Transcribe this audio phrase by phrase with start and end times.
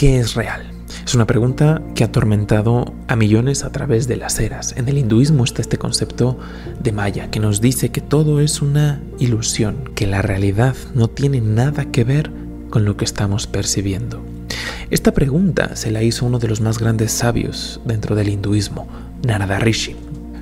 [0.00, 0.62] ¿qué es real?
[1.04, 4.74] Es una pregunta que ha atormentado a millones a través de las eras.
[4.78, 6.38] En el hinduismo está este concepto
[6.82, 11.42] de Maya que nos dice que todo es una ilusión, que la realidad no tiene
[11.42, 12.32] nada que ver
[12.70, 14.24] con lo que estamos percibiendo.
[14.88, 18.88] Esta pregunta se la hizo uno de los más grandes sabios dentro del hinduismo,
[19.22, 19.96] Narada Rishi.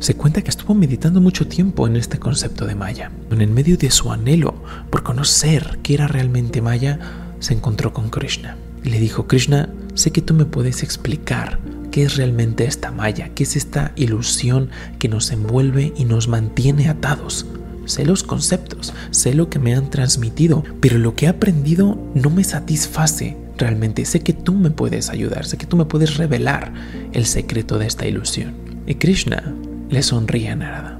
[0.00, 3.12] Se cuenta que estuvo meditando mucho tiempo en este concepto de Maya.
[3.30, 4.56] En medio de su anhelo
[4.90, 6.98] por conocer qué era realmente Maya,
[7.38, 11.58] se encontró con Krishna y le dijo, Krishna, sé que tú me puedes explicar
[11.90, 16.88] qué es realmente esta Maya, qué es esta ilusión que nos envuelve y nos mantiene
[16.88, 17.46] atados.
[17.86, 22.30] Sé los conceptos, sé lo que me han transmitido, pero lo que he aprendido no
[22.30, 24.04] me satisface realmente.
[24.04, 26.72] Sé que tú me puedes ayudar, sé que tú me puedes revelar
[27.12, 28.54] el secreto de esta ilusión.
[28.86, 29.54] Y Krishna
[29.88, 30.98] le sonríe a Narada,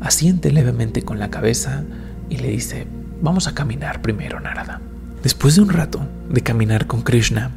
[0.00, 1.84] asiente levemente con la cabeza
[2.30, 2.86] y le dice,
[3.20, 4.80] vamos a caminar primero, Narada.
[5.22, 7.50] Después de un rato de caminar con Krishna,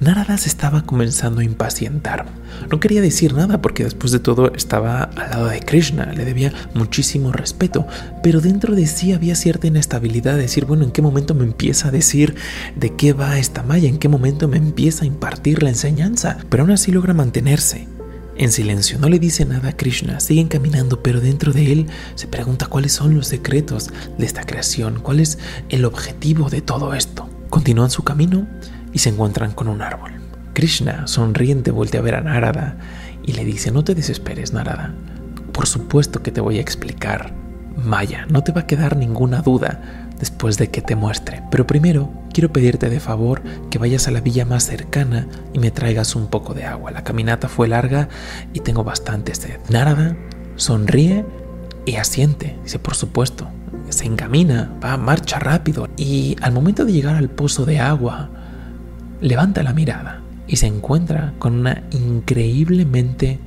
[0.00, 2.26] Narada se estaba comenzando a impacientar.
[2.70, 6.52] No quería decir nada porque después de todo estaba al lado de Krishna, le debía
[6.74, 7.86] muchísimo respeto,
[8.22, 11.88] pero dentro de sí había cierta inestabilidad de decir, bueno, ¿en qué momento me empieza
[11.88, 12.34] a decir
[12.74, 13.88] de qué va esta maya?
[13.88, 16.38] ¿En qué momento me empieza a impartir la enseñanza?
[16.48, 17.86] Pero aún así logra mantenerse.
[18.42, 22.26] En silencio, no le dice nada a Krishna, siguen caminando, pero dentro de él se
[22.26, 27.30] pregunta cuáles son los secretos de esta creación, cuál es el objetivo de todo esto.
[27.50, 28.48] Continúan su camino
[28.92, 30.14] y se encuentran con un árbol.
[30.54, 32.78] Krishna, sonriente, voltea a ver a Narada
[33.22, 34.92] y le dice, no te desesperes, Narada.
[35.52, 37.32] Por supuesto que te voy a explicar.
[37.76, 41.42] Maya, no te va a quedar ninguna duda después de que te muestre.
[41.50, 45.72] Pero primero, quiero pedirte de favor que vayas a la villa más cercana y me
[45.72, 46.92] traigas un poco de agua.
[46.92, 48.08] La caminata fue larga
[48.52, 49.58] y tengo bastante sed.
[49.68, 50.16] Narada
[50.54, 51.24] sonríe
[51.86, 52.56] y asiente.
[52.62, 53.48] Dice, por supuesto.
[53.88, 58.30] Se encamina, va, marcha rápido y al momento de llegar al pozo de agua,
[59.20, 63.40] levanta la mirada y se encuentra con una increíblemente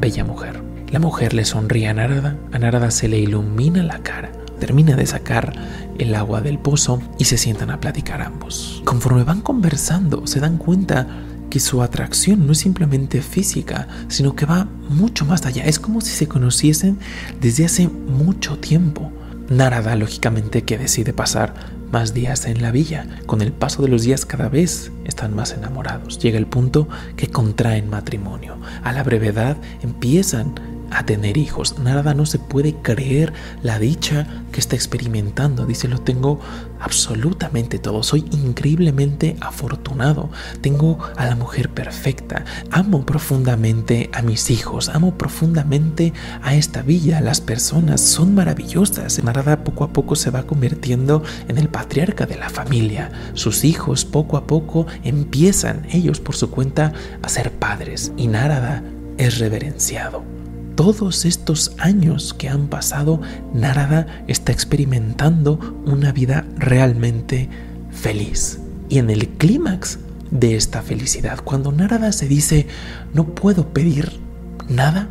[0.00, 0.62] bella mujer.
[0.90, 5.06] La mujer le sonríe a Narada, a Narada se le ilumina la cara, termina de
[5.06, 5.52] sacar
[5.98, 8.82] el agua del pozo y se sientan a platicar ambos.
[8.84, 11.06] Conforme van conversando, se dan cuenta
[11.50, 15.64] que su atracción no es simplemente física, sino que va mucho más allá.
[15.64, 16.98] Es como si se conociesen
[17.40, 19.12] desde hace mucho tiempo.
[19.48, 21.54] Narada, lógicamente, que decide pasar
[21.92, 23.06] más días en la villa.
[23.26, 26.18] Con el paso de los días cada vez están más enamorados.
[26.18, 28.58] Llega el punto que contraen matrimonio.
[28.82, 30.54] A la brevedad empiezan
[30.90, 31.78] a tener hijos.
[31.78, 33.32] Nada no se puede creer
[33.62, 35.66] la dicha que está experimentando.
[35.66, 36.40] Dice, lo tengo
[36.80, 38.02] absolutamente todo.
[38.02, 40.30] Soy increíblemente afortunado.
[40.60, 42.44] Tengo a la mujer perfecta.
[42.70, 44.88] Amo profundamente a mis hijos.
[44.88, 47.20] Amo profundamente a esta villa.
[47.20, 49.22] Las personas son maravillosas.
[49.22, 53.10] Narada poco a poco se va convirtiendo en el patriarca de la familia.
[53.34, 56.92] Sus hijos poco a poco empiezan ellos por su cuenta
[57.22, 58.12] a ser padres.
[58.16, 58.82] Y Narada
[59.18, 60.35] es reverenciado
[60.76, 63.20] todos estos años que han pasado,
[63.52, 67.48] Narada está experimentando una vida realmente
[67.90, 68.60] feliz.
[68.88, 69.98] Y en el clímax
[70.30, 72.66] de esta felicidad, cuando Narada se dice,
[73.14, 74.20] no puedo pedir
[74.68, 75.08] nada,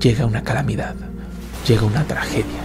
[0.00, 0.94] llega una calamidad,
[1.66, 2.62] llega una tragedia.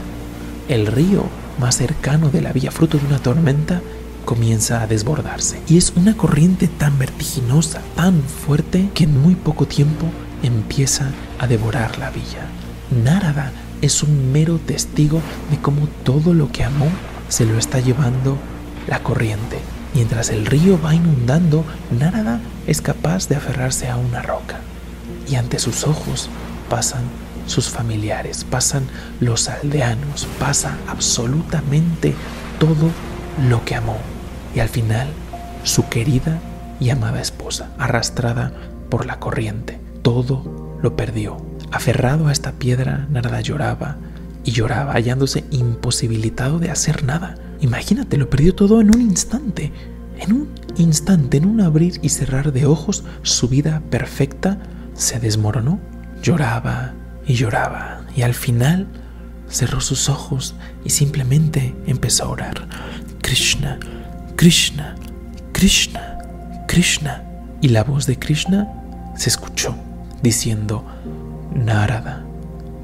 [0.70, 1.26] El río
[1.60, 3.82] más cercano de la villa, fruto de una tormenta,
[4.24, 5.62] comienza a desbordarse.
[5.68, 10.06] Y es una corriente tan vertiginosa, tan fuerte, que en muy poco tiempo
[10.44, 12.48] empieza a devorar la villa.
[12.90, 15.22] Narada es un mero testigo
[15.52, 16.88] de cómo todo lo que amó
[17.30, 18.38] se lo está llevando
[18.88, 19.60] la corriente.
[19.94, 24.60] Mientras el río va inundando, Narada es capaz de aferrarse a una roca.
[25.28, 26.30] Y ante sus ojos
[26.70, 27.04] pasan
[27.46, 28.88] sus familiares, pasan
[29.20, 32.16] los aldeanos, pasa absolutamente
[32.60, 32.90] todo
[33.48, 33.98] lo que amó.
[34.56, 35.08] Y al final,
[35.64, 36.40] su querida
[36.80, 38.52] y amada esposa, arrastrada
[38.90, 41.38] por la corriente todo lo perdió.
[41.72, 43.98] Aferrado a esta piedra, Narada lloraba
[44.44, 47.36] y lloraba, hallándose imposibilitado de hacer nada.
[47.60, 49.74] Imagínate, lo perdió todo en un instante.
[50.18, 54.60] En un instante, en un abrir y cerrar de ojos, su vida perfecta
[54.94, 55.80] se desmoronó.
[56.22, 56.94] Lloraba
[57.28, 58.88] y lloraba y al final
[59.50, 62.68] cerró sus ojos y simplemente empezó a orar.
[63.22, 63.80] Krishna,
[64.36, 64.96] Krishna,
[65.52, 66.20] Krishna,
[66.68, 67.24] Krishna.
[67.60, 68.68] Y la voz de Krishna
[69.16, 69.76] se escuchó
[70.22, 70.84] diciendo,
[71.54, 72.26] Narada,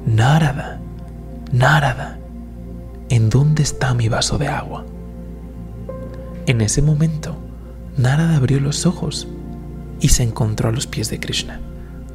[0.06, 0.80] Narada,
[1.52, 2.18] Narada,
[3.08, 4.84] ¿en dónde está mi vaso de agua?
[6.46, 7.36] En ese momento,
[7.96, 9.28] Narada abrió los ojos
[10.00, 11.60] y se encontró a los pies de Krishna,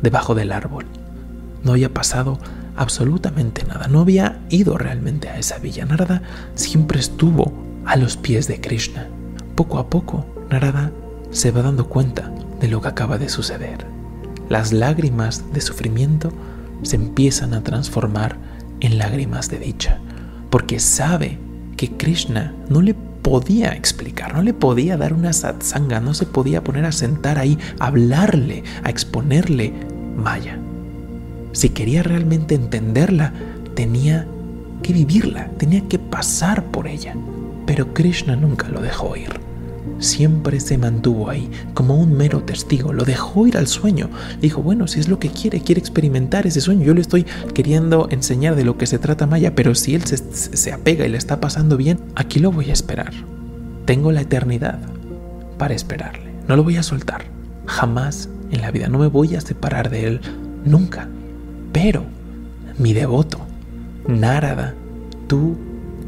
[0.02, 0.86] debajo del árbol.
[1.64, 2.38] No había pasado
[2.76, 5.86] absolutamente nada, no había ido realmente a esa villa.
[5.86, 6.22] Narada
[6.56, 7.52] siempre estuvo
[7.86, 9.08] a los pies de Krishna.
[9.56, 10.92] Poco a poco, Narada
[11.32, 13.99] se va dando cuenta de lo que acaba de suceder.
[14.50, 16.34] Las lágrimas de sufrimiento
[16.82, 18.38] se empiezan a transformar
[18.80, 20.00] en lágrimas de dicha,
[20.50, 21.38] porque sabe
[21.78, 26.64] que Krishna no le podía explicar, no le podía dar una satsanga, no se podía
[26.64, 29.72] poner a sentar ahí, a hablarle, a exponerle
[30.18, 30.58] Maya.
[31.52, 33.34] Si quería realmente entenderla,
[33.76, 34.28] tenía
[34.82, 37.16] que vivirla, tenía que pasar por ella.
[37.66, 39.49] Pero Krishna nunca lo dejó ir.
[40.00, 42.94] Siempre se mantuvo ahí, como un mero testigo.
[42.94, 44.10] Lo dejó ir al sueño.
[44.42, 46.86] Dijo, bueno, si es lo que quiere, quiere experimentar ese sueño.
[46.86, 50.18] Yo le estoy queriendo enseñar de lo que se trata Maya, pero si él se,
[50.18, 53.12] se apega y le está pasando bien, aquí lo voy a esperar.
[53.86, 54.80] Tengo la eternidad
[55.58, 56.32] para esperarle.
[56.48, 57.26] No lo voy a soltar.
[57.66, 58.88] Jamás en la vida.
[58.88, 60.22] No me voy a separar de él.
[60.66, 61.08] Nunca.
[61.72, 62.06] Pero
[62.78, 63.40] mi devoto,
[64.08, 64.74] Narada,
[65.28, 65.58] tú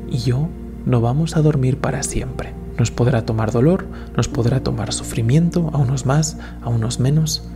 [0.09, 0.49] y yo
[0.85, 2.53] no vamos a dormir para siempre.
[2.81, 3.85] Nos podrá tomar dolor,
[4.17, 7.47] nos podrá tomar sufrimiento, a unos más, a unos menos,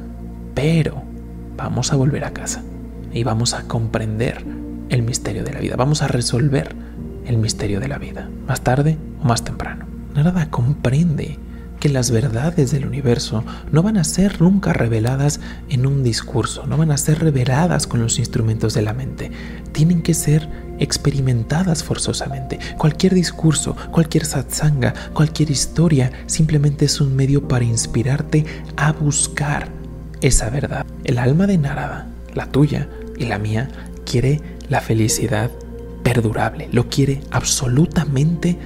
[0.54, 1.02] pero
[1.58, 2.62] vamos a volver a casa
[3.12, 4.46] y vamos a comprender
[4.90, 6.76] el misterio de la vida, vamos a resolver
[7.26, 9.88] el misterio de la vida, más tarde o más temprano.
[10.14, 11.40] Narada comprende
[11.80, 15.40] que las verdades del universo no van a ser nunca reveladas
[15.70, 19.32] en un discurso, no van a ser reveladas con los instrumentos de la mente,
[19.72, 20.48] tienen que ser
[20.80, 22.60] experimentadas forzosamente.
[22.78, 28.46] Cualquier discurso, cualquier satsanga, cualquier historia simplemente es un medio para inspirarte
[28.78, 29.70] a buscar
[30.22, 30.86] esa verdad.
[31.04, 33.70] El alma de Narada, la tuya y la mía,
[34.06, 35.52] quiere la felicidad
[36.04, 38.58] perdurable, lo quiere absolutamente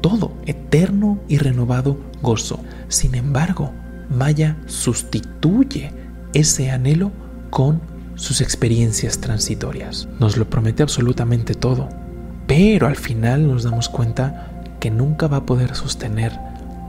[0.00, 2.60] todo, eterno y renovado gozo.
[2.88, 3.72] Sin embargo,
[4.10, 5.92] Maya sustituye
[6.34, 7.10] ese anhelo
[7.50, 7.80] con
[8.16, 10.08] sus experiencias transitorias.
[10.20, 11.88] Nos lo promete absolutamente todo,
[12.46, 14.50] pero al final nos damos cuenta
[14.80, 16.32] que nunca va a poder sostener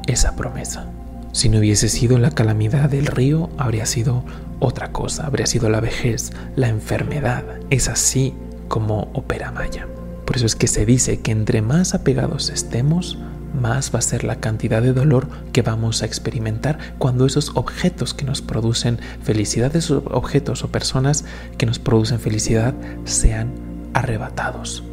[0.07, 0.87] esa promesa.
[1.31, 4.23] Si no hubiese sido la calamidad del río, habría sido
[4.59, 7.43] otra cosa, habría sido la vejez, la enfermedad.
[7.69, 8.33] Es así
[8.67, 9.87] como opera Maya.
[10.25, 13.17] Por eso es que se dice que entre más apegados estemos,
[13.55, 18.13] más va a ser la cantidad de dolor que vamos a experimentar cuando esos objetos
[18.13, 21.25] que nos producen felicidad, esos objetos o personas
[21.57, 22.73] que nos producen felicidad
[23.05, 23.53] sean
[23.93, 24.83] arrebatados.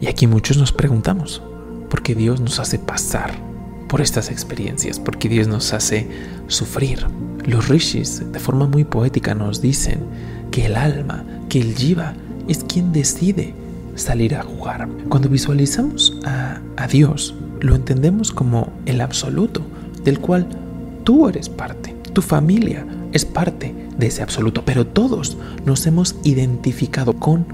[0.00, 1.42] Y aquí muchos nos preguntamos,
[1.90, 3.32] ¿por qué Dios nos hace pasar
[3.88, 4.98] por estas experiencias?
[5.00, 6.08] ¿Por qué Dios nos hace
[6.46, 7.06] sufrir?
[7.44, 10.00] Los rishis de forma muy poética nos dicen
[10.50, 12.14] que el alma, que el jiva,
[12.46, 13.54] es quien decide
[13.94, 14.88] salir a jugar.
[15.08, 19.62] Cuando visualizamos a, a Dios, lo entendemos como el absoluto,
[20.04, 20.46] del cual
[21.04, 27.14] tú eres parte, tu familia es parte de ese absoluto, pero todos nos hemos identificado
[27.14, 27.46] con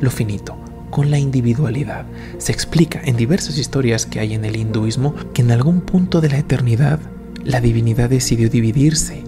[0.00, 0.56] lo finito,
[0.90, 2.06] con la individualidad.
[2.38, 6.30] Se explica en diversas historias que hay en el hinduismo que en algún punto de
[6.30, 7.00] la eternidad
[7.44, 9.22] la divinidad decidió dividirse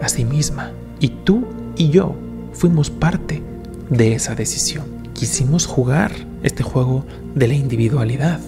[0.00, 1.44] a sí misma y tú
[1.76, 2.14] y yo
[2.52, 3.42] fuimos parte
[3.90, 4.84] de esa decisión.
[5.14, 6.12] Quisimos jugar
[6.42, 8.40] este juego de la individualidad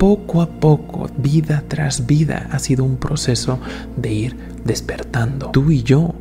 [0.00, 3.58] poco a poco, vida tras vida, ha sido un proceso
[3.98, 5.50] de ir despertando.
[5.50, 6.14] Tú y yo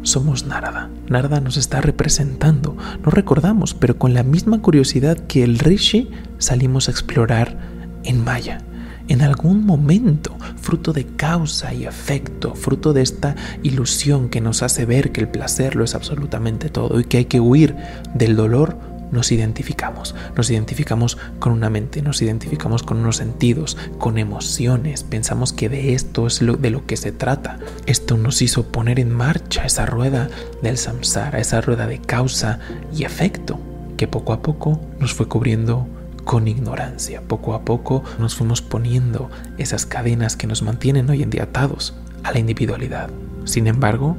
[0.00, 0.88] somos Narada.
[1.10, 2.74] Narada nos está representando.
[3.04, 6.08] No recordamos, pero con la misma curiosidad que el Rishi
[6.38, 7.58] salimos a explorar
[8.02, 8.62] en Maya.
[9.08, 14.86] En algún momento, fruto de causa y efecto, fruto de esta ilusión que nos hace
[14.86, 17.76] ver que el placer lo es absolutamente todo y que hay que huir
[18.14, 18.78] del dolor,
[19.10, 20.14] nos identificamos.
[20.36, 25.04] Nos identificamos con una mente, nos identificamos con unos sentidos, con emociones.
[25.04, 27.58] Pensamos que de esto es lo, de lo que se trata.
[27.86, 30.28] Esto nos hizo poner en marcha esa rueda
[30.62, 32.60] del samsara, esa rueda de causa
[32.94, 33.60] y efecto,
[33.96, 35.86] que poco a poco nos fue cubriendo
[36.24, 37.22] con ignorancia.
[37.22, 41.94] Poco a poco nos fuimos poniendo esas cadenas que nos mantienen hoy en día atados
[42.22, 43.10] a la individualidad.
[43.44, 44.16] Sin embargo,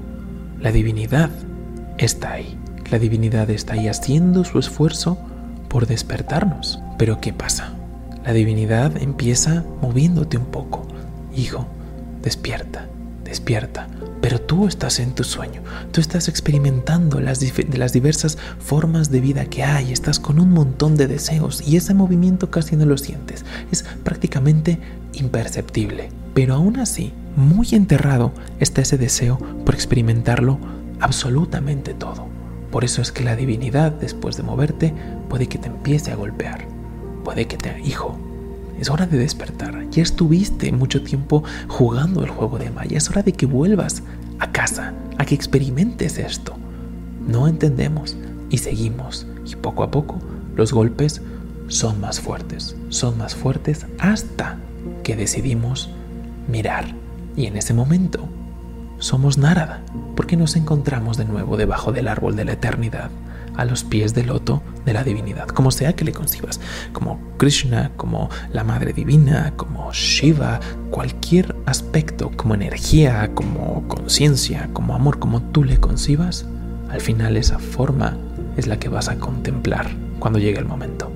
[0.59, 1.29] la divinidad
[1.97, 2.58] está ahí
[2.91, 5.17] la divinidad está ahí haciendo su esfuerzo
[5.67, 6.79] por despertarnos.
[6.97, 7.73] Pero ¿qué pasa?
[8.25, 10.87] La divinidad empieza moviéndote un poco.
[11.35, 11.67] Hijo,
[12.23, 12.87] despierta,
[13.23, 13.87] despierta.
[14.21, 17.41] Pero tú estás en tu sueño, tú estás experimentando las,
[17.73, 21.93] las diversas formas de vida que hay, estás con un montón de deseos y ese
[21.93, 24.79] movimiento casi no lo sientes, es prácticamente
[25.13, 26.09] imperceptible.
[26.33, 30.59] Pero aún así, muy enterrado está ese deseo por experimentarlo
[30.99, 32.38] absolutamente todo.
[32.71, 34.93] Por eso es que la divinidad, después de moverte,
[35.27, 36.67] puede que te empiece a golpear.
[37.23, 37.79] Puede que te...
[37.81, 38.17] Hijo,
[38.79, 39.89] es hora de despertar.
[39.89, 42.97] Ya estuviste mucho tiempo jugando el juego de Maya.
[42.97, 44.03] Es hora de que vuelvas
[44.39, 46.55] a casa, a que experimentes esto.
[47.27, 48.15] No entendemos
[48.49, 49.27] y seguimos.
[49.45, 50.19] Y poco a poco
[50.55, 51.21] los golpes
[51.67, 52.75] son más fuertes.
[52.89, 54.57] Son más fuertes hasta
[55.03, 55.89] que decidimos
[56.47, 56.95] mirar
[57.35, 58.27] Y en ese momento
[58.99, 59.81] somos Narada,
[60.15, 63.09] porque nos encontramos de nuevo debajo del árbol de la eternidad,
[63.59, 66.61] a los pies del loto de la divinidad, como sea que le concibas,
[66.93, 74.95] como Krishna, como la Madre Divina, como Shiva, cualquier aspecto, como energía, como conciencia, como
[74.95, 76.45] amor, como tú le concibas,
[76.89, 78.17] al final esa forma
[78.55, 79.89] es la que vas a contemplar
[80.19, 81.11] cuando llegue el momento.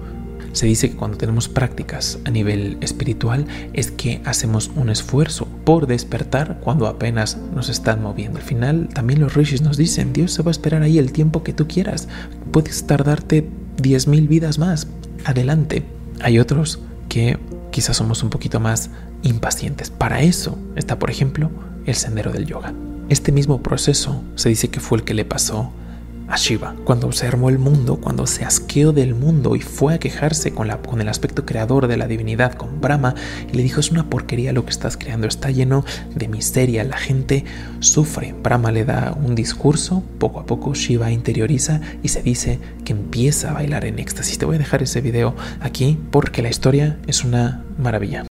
[0.54, 5.88] Se dice que cuando tenemos prácticas a nivel espiritual es que hacemos un esfuerzo por
[5.88, 8.38] despertar cuando apenas nos están moviendo.
[8.38, 11.44] Al final también los rishis nos dicen, Dios se va a esperar ahí el tiempo
[11.44, 12.08] que tú quieras.
[12.52, 13.50] Puedes tardarte
[13.82, 14.88] 10.000 vidas más.
[15.26, 15.84] Adelante.
[16.22, 16.80] Hay otros
[17.10, 17.40] que
[17.72, 18.92] quizás somos un poquito más
[19.24, 19.90] impacientes.
[19.90, 21.50] Para eso está, por ejemplo,
[21.88, 22.74] el sendero del yoga.
[23.10, 25.74] Este mismo proceso se dice que fue el que le pasó
[26.28, 30.00] a Shiva, cuando se armó el mundo, cuando se asqueó del mundo y fue a
[30.00, 33.16] quejarse con, la, con el aspecto creador de la divinidad, con Brahma,
[33.52, 36.98] y le dijo, es una porquería lo que estás creando, está lleno de miseria, la
[36.98, 37.46] gente
[37.80, 38.34] sufre.
[38.42, 43.52] Brahma le da un discurso, poco a poco Shiva interioriza y se dice que empieza
[43.52, 44.38] a bailar en éxtasis.
[44.38, 48.26] Te voy a dejar ese video aquí porque la historia es una maravilla.